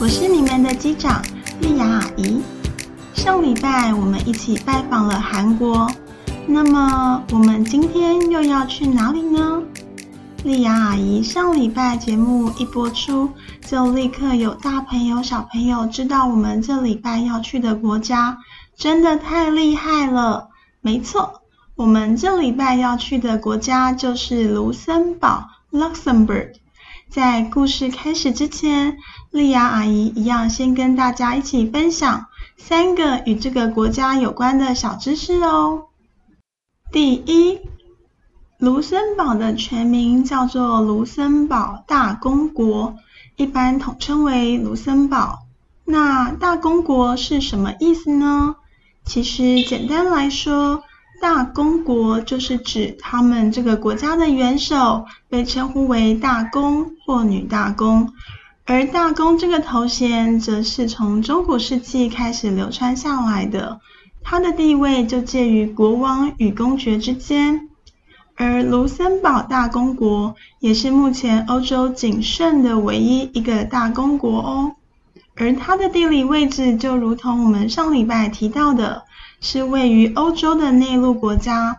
[0.00, 1.22] 我是你们的机长
[1.60, 2.40] 莉雅阿姨。
[3.12, 5.86] 上礼拜我们一起拜访了韩国，
[6.46, 9.62] 那么我们今天又要去哪里呢？
[10.42, 13.28] 莉雅阿姨上礼拜节目一播出，
[13.68, 18.38] 就立刻有大朋友小朋友知道我们这礼拜要去的国家，
[18.78, 20.48] 真的太厉害了。
[20.80, 21.42] 没错，
[21.74, 26.52] 我们这礼拜要去的国家就是卢森堡 （Luxembourg）。
[27.10, 28.96] 在故事开始之前，
[29.30, 32.26] 莉雅阿姨一样先跟大家一起分享
[32.56, 35.84] 三个与这个国家有关的小知识哦。
[36.90, 37.60] 第一，
[38.58, 42.96] 卢森堡的全名叫做卢森堡大公国，
[43.36, 45.38] 一般统称为卢森堡。
[45.84, 48.56] 那大公国是什么意思呢？
[49.04, 50.82] 其实简单来说，
[51.22, 58.12] 大公国就是指他们这个国家的元首被称呼为大公或女大公，
[58.72, 63.80] 而大公这个头衔则是从中古世纪开始流传下来的，
[64.22, 67.68] 它的地位就介于国王与公爵之间。
[68.36, 74.72] 而卢森堡大公国也是目前欧洲仅剩的唯一一个大公国哦，
[75.34, 79.02] 而它的地理位置就如同我们上礼拜提到的。
[79.40, 81.78] 是位于欧洲的内陆国家，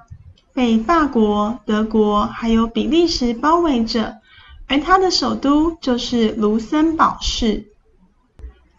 [0.51, 4.17] 被法国、德国还有比利时包围着，
[4.71, 7.73] 而它的首都就是卢森堡市。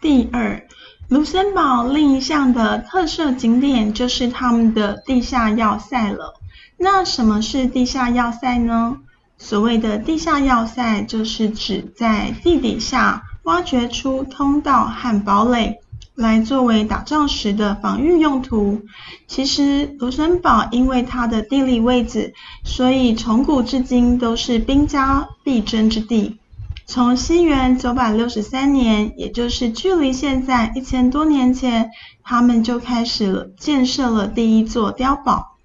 [0.01, 0.67] 第二，
[1.11, 6.33] 卢森堡另一项的特色景点就是他们的地下要塞了。
[6.79, 9.01] 那什么是地下要塞呢？
[9.37, 15.82] 所谓的地下要塞，就是指在地底下挖掘出通道和堡垒。
[16.15, 18.83] 来作为打仗时的防御用途。
[19.27, 22.35] 其实，卢森堡因为它的地理位置，
[22.65, 26.39] 所以从古至今都是兵家必争之地。
[26.85, 31.91] 从西元九百六十三年，也就是距离现在一千多年前，
[32.23, 35.57] 他们就开始了建设了第一座碉堡。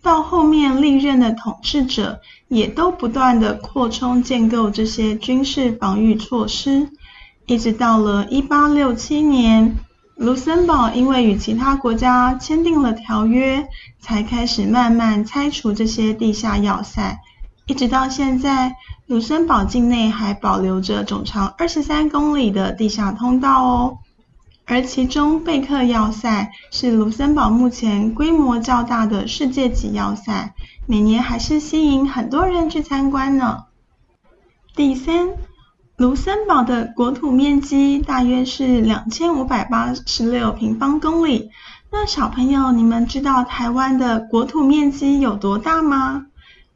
[0.00, 6.88] 到后面历任的统治者，也都不断地扩充建构这些军事防御措施，
[7.46, 9.76] 一直到了一八六七年。
[10.18, 13.68] 卢森堡因为与其他国家签订了条约，
[14.00, 17.20] 才开始慢慢拆除这些地下要塞，
[17.66, 18.74] 一直到现在，
[19.06, 23.98] 卢森堡境内还保留着总长二十三公里的地下通道哦。
[24.66, 30.52] 而其中贝克要塞是卢森堡目前规模较大的世界级要塞，
[30.86, 33.66] 每年还是吸引很多人去参观呢。
[34.74, 35.28] 第三。
[35.98, 41.50] 卢森堡的国土面积大约是两千五百八十六平方公里。
[41.90, 46.26] 那小朋友，你们知道台湾的国土面积有多大吗？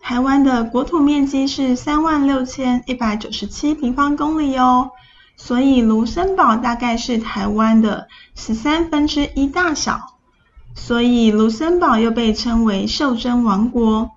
[0.01, 4.91] 台湾的国土面积是三万六千一百九十七平方公里哦，
[5.37, 10.01] 所以卢森堡大概是台湾的十三分之一大小。
[10.75, 14.11] 所以卢森堡又被称为袖珍王国。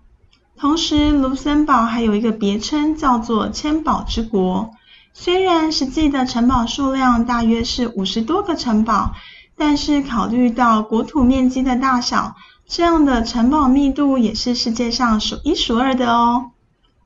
[0.58, 4.72] 同时，卢森堡还有一个别称叫做千宝之国。
[5.18, 9.14] 虽然实际的城堡数量大约是五十多个城堡，
[9.56, 12.36] 但是考虑到国土面积的大小，
[12.68, 16.52] 这样的城堡密度也是世界上数一数二的哦。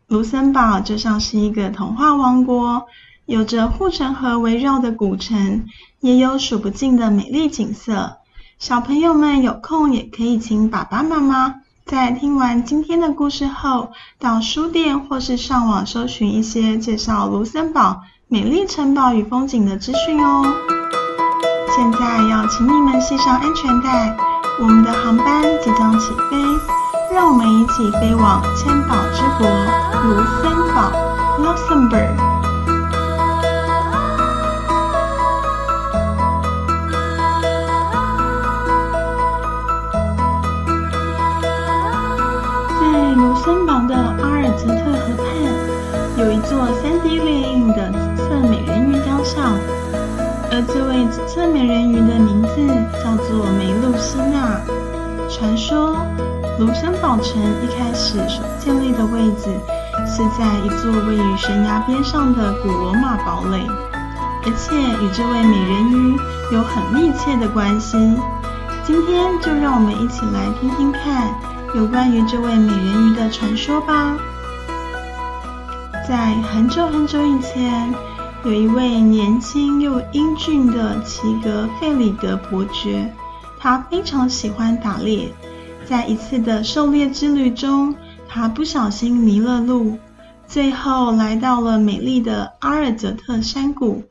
[0.08, 2.88] 卢森堡就像是一个童话王国，
[3.28, 5.66] 有着护城河围绕的古城，
[6.00, 8.18] 也有数不尽的美丽景色。
[8.58, 11.58] 小朋友们有空也可以请爸爸妈妈。
[11.90, 13.90] 在听完今天的故事后，
[14.20, 20.44] 到书店或是上网搜寻一些介绍卢森堡美丽城堡与风景的资讯哦。
[21.76, 24.16] 现在要请你们系上安全带，
[24.60, 26.38] 我们的航班即将起飞，
[27.12, 29.50] 让我们一起飞往千宝之国
[30.04, 30.92] 卢森堡
[31.40, 32.29] （Luxembourg）。
[43.40, 45.26] 森堡的阿尔泽特河畔
[46.18, 49.54] 有一座 3D 列印的紫色美人鱼雕像，
[50.52, 52.68] 而这位紫色美人鱼的名字
[53.02, 54.60] 叫做梅露西娜。
[55.30, 55.96] 传说
[56.60, 59.48] 卢森堡城一开始所建立的位置
[60.06, 63.66] 是在一座位于悬崖边上的古罗马堡垒，
[64.44, 66.18] 而且与这位美人鱼
[66.52, 67.98] 有很密切的关系。
[68.84, 71.30] 今天就让我们一起来听听看
[71.76, 74.18] 有关于这位美人鱼的传说吧。
[76.08, 77.94] 在很久很久以前，
[78.44, 83.14] 有一位年轻又英俊的齐格费里德伯爵，
[83.60, 85.32] 他非常喜欢打猎。
[85.86, 87.96] 在一次的狩猎之旅中，
[88.28, 90.00] 他不小心迷了路，
[90.48, 94.04] 最后来到了美丽的阿尔泽特山谷。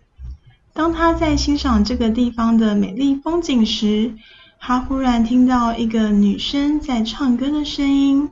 [0.73, 4.13] 当他在欣赏这个地方的美丽风景时，
[4.61, 8.31] 他忽然听到一个女生在唱歌的声音。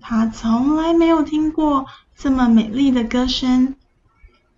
[0.00, 1.86] 他从来没有听过
[2.16, 3.74] 这么美丽的歌声。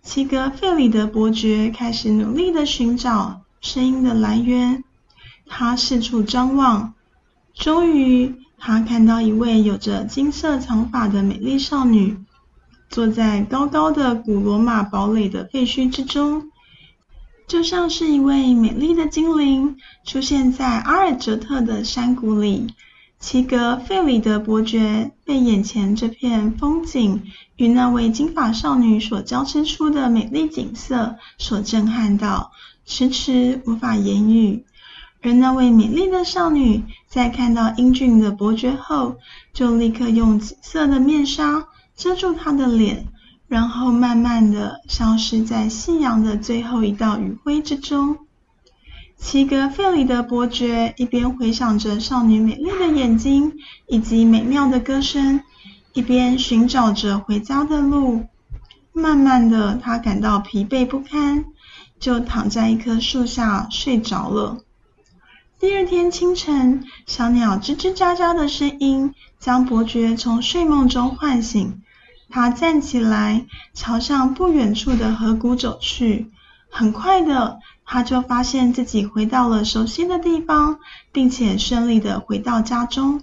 [0.02, 4.84] 齐格费里德伯爵开始努力的寻找声音的来源。
[5.46, 6.94] 他四处张望，
[7.54, 12.18] 终于他看到一位有着金色长发的美丽少女，
[12.88, 16.50] 坐在高高的古罗马堡垒的废墟之中。
[17.46, 22.68] 就像是一位美丽的精灵出现在阿尔哲特的山谷里，
[23.20, 27.22] 齐格费里德伯爵被眼前这片风景
[27.56, 32.50] 与那位金发少女所交织出的美丽景色所震撼到，
[32.86, 34.64] 迟迟无法言语。
[35.22, 39.16] 而那位美丽的少女在看到英俊的伯爵后，
[39.52, 43.06] 就立刻用紫色的面纱遮住她的脸。
[43.48, 48.18] 然后慢慢的消失在夕阳的最后一道余晖之中。
[49.16, 53.54] 齐格费里德伯爵一边回想着少女美丽的眼睛
[53.86, 55.40] 以及美妙的歌声，
[55.92, 58.24] 一边寻找着回家的路。
[58.92, 61.44] 慢慢的，他感到疲惫不堪，
[61.98, 64.58] 就躺在一棵树下睡着了。
[65.58, 71.80] 第二天清晨，小鸟吱吱喳喳的声音将伯爵从睡梦中唤醒。
[72.34, 76.32] 他站起来，朝向不远处的河谷走去。
[76.68, 80.80] 很快的，他就发现自己回到了熟悉的地方，
[81.12, 83.22] 并且顺利的回到家中。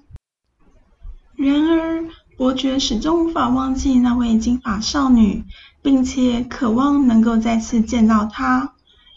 [1.35, 2.05] 然而，
[2.37, 5.43] 伯爵始终无法忘记那位金发少女，
[5.81, 8.71] 并且渴望能够再次见到她。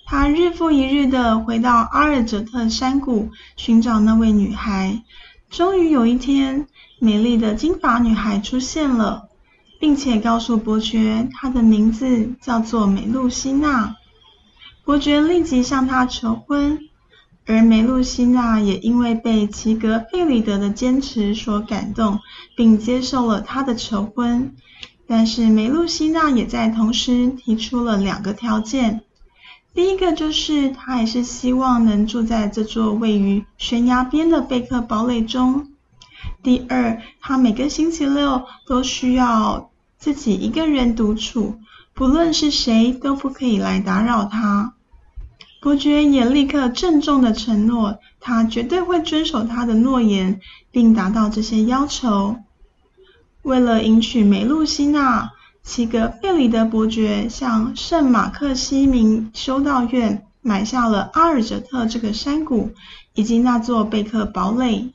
[0.06, 5.05] 他日复一日的回到阿尔哲特山谷，寻找那位女孩。
[5.50, 6.67] 终于有一天，
[6.99, 9.29] 美丽的金发女孩出现了。
[9.84, 13.94] 并且告诉伯爵，他的名字叫做梅露西娜。
[14.82, 16.78] 伯爵立即向她求婚，
[17.44, 22.19] 而梅露西娜也因为被齐格费里德的坚持所感动，
[22.56, 24.56] 并接受了他的求婚。
[25.06, 29.02] 但是梅露西娜也在同时提出了两个条件：
[29.75, 35.66] 第一个就是她还是希望能住在这座位于悬崖边的贝克堡垒中；
[36.42, 39.70] 第二，她每个星期六都需要。
[40.04, 41.58] 自己一个人独处，
[41.94, 44.74] 不论是谁都不可以来打扰他。
[45.62, 52.36] 伯爵也立刻郑重地承诺，他绝对会遵守他的诺言，并达到这些要求。
[53.40, 55.30] 为了迎娶梅露西娜，
[55.62, 62.72] 齐格费里德伯爵向圣马克西明修道院买下了阿尔哲特这个山谷
[63.14, 64.92] 以及那座贝克堡垒。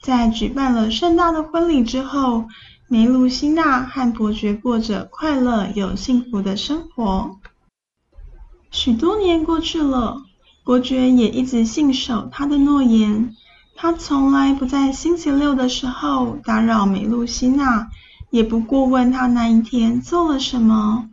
[0.00, 2.46] 在举办了盛大的婚礼之后，
[2.90, 7.36] 梅露西娜和伯爵过着快乐又幸福的生活。
[8.70, 10.22] 许多年过去了，
[10.64, 13.34] 伯爵也一直信守他的诺言。
[13.76, 17.88] 他从来不在星期六的时候打扰梅露西娜，
[18.30, 21.10] 也不过问他那一天做了什么。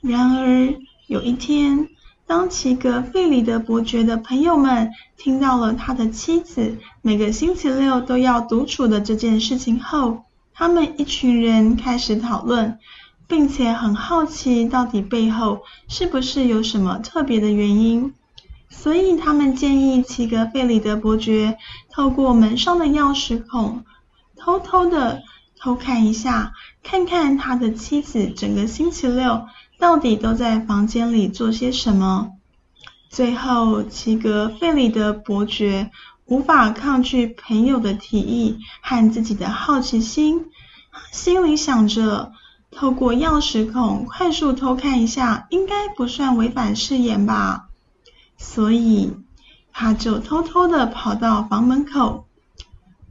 [0.00, 0.74] 然而
[1.06, 1.88] 有一天，
[2.26, 10.24] 当齐格费里德伯爵的朋友们听到了他的妻子每个星期六都要独处的这件事情后，
[10.54, 12.78] 他们一群人开始讨论，
[13.26, 18.14] 并且很好奇到底背后是不是有什么特别的原因。
[18.70, 21.58] 所以他们建议齐格费里德伯爵
[21.90, 23.84] 透过门上的钥匙孔，
[24.36, 25.22] 偷偷的
[25.58, 29.46] 偷看一下，看看他的妻子整个星期六
[29.78, 32.30] 到底都在房间里做些什么。
[33.08, 35.90] 最后，齐格费里德伯爵。
[36.26, 40.46] 无法抗拒朋友的提议和自己的好奇心，
[41.12, 42.32] 心里想着，
[42.70, 47.66] 透过钥匙孔快速偷看一下，应该不算违反誓言吧。
[48.38, 49.12] 所以，
[49.72, 52.26] 他就偷偷的跑到房门口。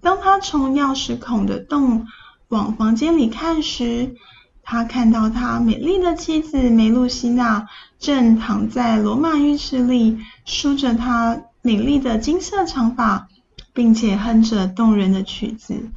[0.02, 2.08] 当他从钥匙孔的洞
[2.50, 4.16] 往房间里看时，
[4.64, 7.68] 他看到他美丽的妻子梅露西娜
[8.00, 11.40] 正躺在罗马浴室里，梳着她。
[11.66, 13.30] 美丽的金色长发，
[13.74, 15.90] 并且哼着动人的曲子。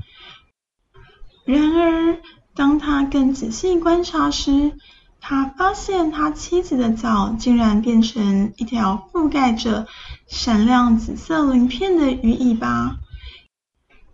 [1.45, 2.19] 然而，
[2.55, 4.73] 当他更仔细观察时，
[5.21, 9.89] 他发现他妻子的脚竟然变成一条覆盖着
[10.29, 12.99] 闪亮紫色鳞片的鱼尾巴。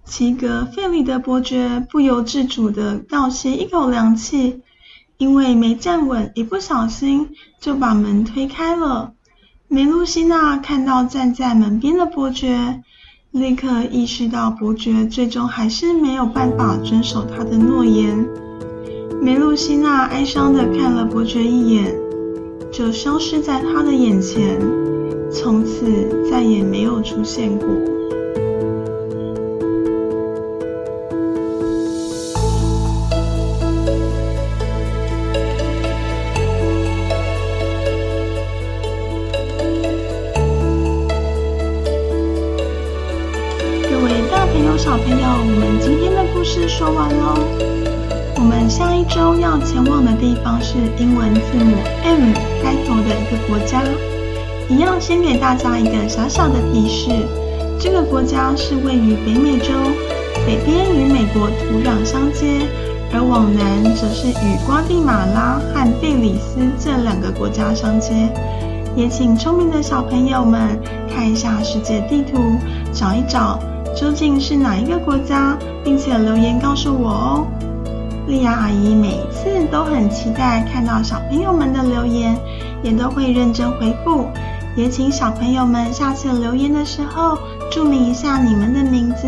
[0.06, 4.62] 齐格费里德伯爵不由自主地倒吸一口凉气，
[5.18, 9.12] 因为没站稳，一不小心就把门推开了。
[9.72, 12.82] 梅露西娜看到站在门边的伯爵，
[13.30, 18.28] 立刻意识到伯爵最终还是没有办法遵守他的诺言。
[19.22, 21.96] 梅露西娜哀伤地看了伯爵一眼，
[22.70, 24.60] 就消失在他的眼前，
[25.30, 27.66] 从此再也没有出现过。
[44.92, 47.40] 小朋友，我们今天的故事说完喽。
[48.36, 53.82] 我们下一周要前往的地方是英文字母 M 开头的一个国家。
[54.68, 57.08] 一样，先给大家一个小小的提示：
[57.80, 59.72] 这个国家是位于北美洲，
[60.44, 62.68] 北边与美国土壤相接，
[63.14, 68.12] 而往南则是与瓜地马拉和贝里斯这两个国家相接。
[68.94, 72.58] 也请聪明的小朋友们看一下世界地图，
[72.92, 73.58] 找一找
[73.94, 77.46] 究竟是哪一个国家，并且留言告诉我哦。
[78.26, 82.36] 莉亚阿姨每次都很期待看到小朋友们的留言，
[82.82, 84.26] 也都会认真回复。
[84.74, 87.36] 也请小朋友们下次留言的时候
[87.70, 89.26] 注明一下你们的名字。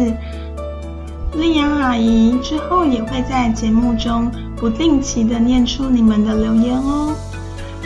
[1.35, 7.13] 莉亚阿姨之后也会在节目中不定期的念出你们的留言哦。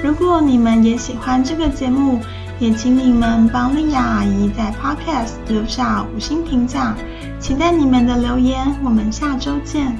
[0.05, 2.21] 如果你们也喜欢这个节目，
[2.59, 6.97] 也请你们帮莉亚阿姨在 Podcast 留下五星评价。
[7.39, 9.97] 期待你们的留言，我们下周见。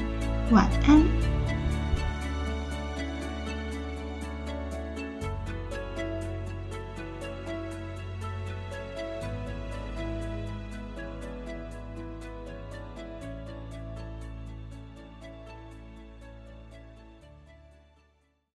[0.51, 1.38] 晚安。